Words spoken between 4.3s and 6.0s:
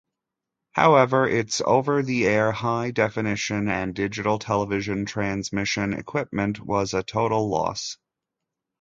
television transmission